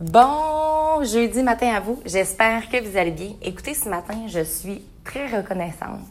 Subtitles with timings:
[0.00, 2.00] Bon jeudi matin à vous.
[2.06, 3.32] J'espère que vous allez bien.
[3.42, 6.06] Écoutez, ce matin, je suis très reconnaissante.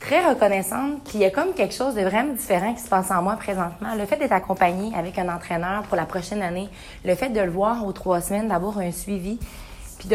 [0.00, 1.04] Très reconnaissante.
[1.04, 3.36] Puis il y a comme quelque chose de vraiment différent qui se passe en moi
[3.36, 3.94] présentement.
[3.96, 6.68] Le fait d'être accompagnée avec un entraîneur pour la prochaine année,
[7.04, 9.38] le fait de le voir aux trois semaines, d'avoir un suivi,
[10.00, 10.08] puis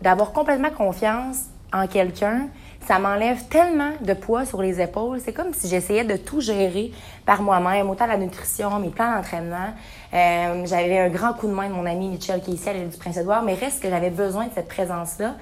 [0.00, 2.48] d'avoir complètement confiance en quelqu'un,
[2.86, 5.20] ça m'enlève tellement de poids sur les épaules.
[5.24, 6.90] C'est comme si j'essayais de tout gérer
[7.24, 9.72] par moi-même, autant la nutrition, mes plans d'entraînement.
[10.12, 12.76] Euh, j'avais un grand coup de main de mon amie Michelle qui est ici, elle
[12.76, 15.36] est du Prince-Édouard, mais reste que j'avais besoin de cette présence-là.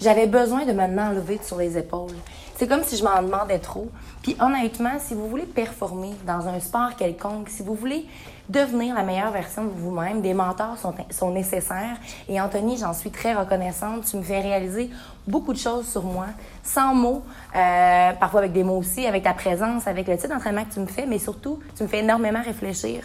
[0.00, 2.16] J'avais besoin de me enlever sur les épaules.
[2.56, 3.90] C'est comme si je m'en demandais trop.
[4.22, 8.06] Puis honnêtement, si vous voulez performer dans un sport quelconque, si vous voulez
[8.48, 11.98] devenir la meilleure version de vous-même, des mentors sont, sont nécessaires.
[12.30, 14.04] Et Anthony, j'en suis très reconnaissante.
[14.10, 14.88] Tu me fais réaliser
[15.28, 16.26] beaucoup de choses sur moi,
[16.62, 17.22] sans mots,
[17.54, 20.80] euh, parfois avec des mots aussi, avec ta présence, avec le type d'entraînement que tu
[20.80, 23.04] me fais, mais surtout, tu me fais énormément réfléchir.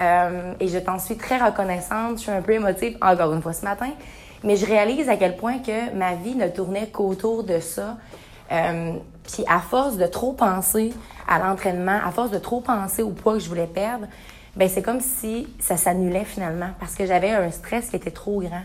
[0.00, 2.18] Euh, et je t'en suis très reconnaissante.
[2.18, 3.90] Je suis un peu émotive encore une fois ce matin.
[4.44, 7.96] Mais je réalise à quel point que ma vie ne tournait qu'autour de ça.
[8.52, 8.92] Euh,
[9.24, 10.94] puis à force de trop penser
[11.26, 14.06] à l'entraînement, à force de trop penser au poids que je voulais perdre,
[14.56, 18.40] ben c'est comme si ça s'annulait finalement parce que j'avais un stress qui était trop
[18.40, 18.62] grand.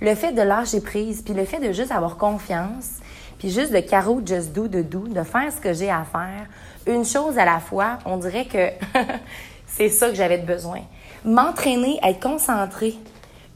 [0.00, 2.96] Le fait de lâcher prise, puis le fait de juste avoir confiance,
[3.38, 6.46] puis juste de carreau just do, de do, de faire ce que j'ai à faire,
[6.86, 8.70] une chose à la fois, on dirait que
[9.66, 10.80] c'est ça que j'avais besoin.
[11.24, 12.94] M'entraîner, être concentré,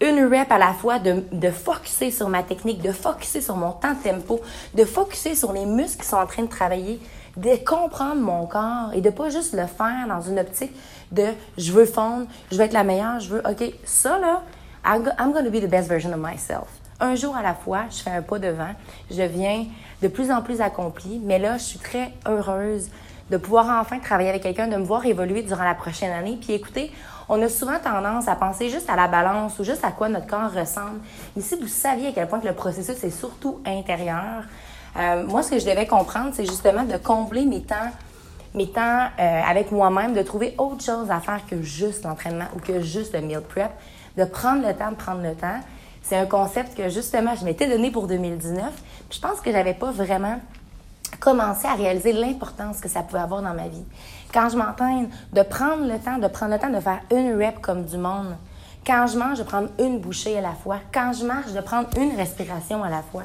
[0.01, 3.73] une rep à la fois, de, de focuser sur ma technique, de focuser sur mon
[3.73, 4.41] temps de tempo,
[4.75, 7.01] de focuser sur les muscles qui sont en train de travailler,
[7.37, 10.73] de comprendre mon corps et de pas juste le faire dans une optique
[11.13, 11.27] de
[11.59, 14.43] je veux fondre, je veux être la meilleure, je veux, OK, ça là,
[14.85, 16.69] I'm going to be the best version of myself.
[16.99, 18.75] Un jour à la fois, je fais un pas devant,
[19.11, 19.67] je deviens
[20.03, 22.89] de plus en plus accomplie, mais là, je suis très heureuse
[23.31, 26.39] de pouvoir enfin travailler avec quelqu'un, de me voir évoluer durant la prochaine année.
[26.41, 26.91] Puis écoutez,
[27.31, 30.27] on a souvent tendance à penser juste à la balance ou juste à quoi notre
[30.27, 30.99] corps ressemble.
[31.39, 34.43] Si vous saviez à quel point le processus est surtout intérieur,
[34.97, 37.91] euh, moi, ce que je devais comprendre, c'est justement de combler mes temps,
[38.53, 42.59] mes temps euh, avec moi-même, de trouver autre chose à faire que juste l'entraînement ou
[42.59, 43.71] que juste le meal prep,
[44.17, 45.61] de prendre le temps de prendre le temps.
[46.03, 48.65] C'est un concept que justement je m'étais donné pour 2019.
[49.09, 50.41] Puis je pense que j'avais pas vraiment
[51.21, 53.85] commencer à réaliser l'importance que ça pouvait avoir dans ma vie.
[54.33, 57.61] Quand je m'entraîne, de prendre le temps, de prendre le temps de faire une rep
[57.61, 58.37] comme du monde.
[58.87, 60.79] Quand je mange, de prendre une bouchée à la fois.
[60.93, 63.25] Quand je marche, de prendre une respiration à la fois.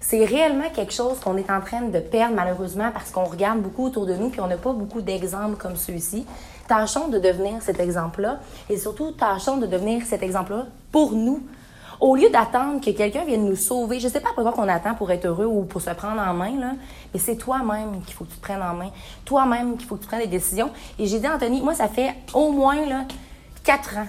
[0.00, 3.86] C'est réellement quelque chose qu'on est en train de perdre malheureusement parce qu'on regarde beaucoup
[3.86, 6.24] autour de nous puis on n'a pas beaucoup d'exemples comme ceux-ci.
[6.68, 8.38] Tâchons de devenir cet exemple-là
[8.70, 11.42] et surtout tâchons de devenir cet exemple-là pour nous
[12.00, 15.10] au lieu d'attendre que quelqu'un vienne nous sauver, je sais pas pourquoi qu'on attend pour
[15.10, 16.72] être heureux ou pour se prendre en main, là,
[17.12, 18.90] mais c'est toi-même qu'il faut que tu te prennes en main.
[19.24, 20.70] Toi-même qu'il faut que tu prennes des décisions.
[20.98, 23.04] Et j'ai dit Anthony, moi, ça fait au moins là,
[23.64, 24.06] quatre ans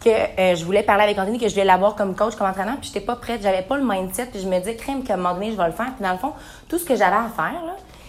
[0.00, 2.76] que euh, je voulais parler avec Anthony, que je voulais l'avoir comme coach, comme entraîneur,
[2.76, 5.16] puis j'étais pas prête, j'avais pas le mindset, puis je me disais, crème, qu'à un
[5.16, 5.92] moment donné, je vais le faire.
[5.94, 6.32] Puis dans le fond,
[6.68, 7.62] tout ce que j'avais à faire,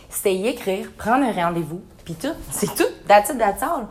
[0.10, 2.34] c'était y écrire, prendre un rendez-vous, puis tout.
[2.52, 2.88] C'est tout.
[3.08, 3.88] That's it, that's all.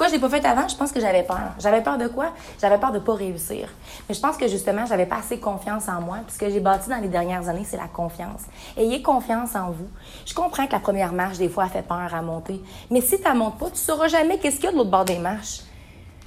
[0.00, 0.66] Pourquoi je l'ai pas fait avant?
[0.66, 1.52] Je pense que j'avais peur.
[1.58, 2.32] J'avais peur de quoi?
[2.58, 3.68] J'avais peur de pas réussir.
[4.08, 6.20] Mais je pense que justement, j'avais pas assez confiance en moi.
[6.26, 8.44] Puis ce que j'ai bâti dans les dernières années, c'est la confiance.
[8.78, 9.90] Ayez confiance en vous.
[10.24, 12.62] Je comprends que la première marche, des fois, fait peur à monter.
[12.90, 15.04] Mais si tu montes pas, tu sauras jamais qu'est-ce qu'il y a de l'autre bord
[15.04, 15.60] des marches.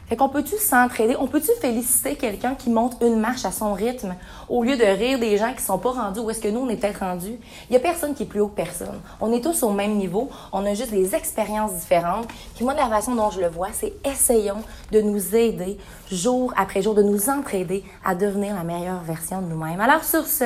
[0.07, 1.15] Fait qu'on peut-tu s'entraider?
[1.17, 4.15] On peut-tu féliciter quelqu'un qui monte une marche à son rythme
[4.49, 6.69] au lieu de rire des gens qui sont pas rendus où est-ce que nous, on
[6.69, 7.37] est peut-être rendus?
[7.69, 8.99] Il y a personne qui est plus haut que personne.
[9.21, 10.29] On est tous au même niveau.
[10.51, 12.27] On a juste des expériences différentes.
[12.55, 15.77] Puis moi, la façon dont je le vois, c'est essayons de nous aider
[16.11, 19.79] jour après jour, de nous entraider à devenir la meilleure version de nous-mêmes.
[19.79, 20.45] Alors sur ce,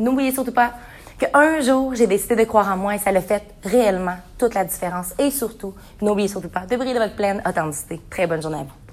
[0.00, 0.72] n'oubliez surtout pas
[1.18, 4.64] qu'un jour, j'ai décidé de croire en moi et ça a fait réellement toute la
[4.64, 5.12] différence.
[5.18, 8.00] Et surtout, n'oubliez surtout pas de briller de votre pleine authenticité.
[8.10, 8.85] Très bonne journée à vous.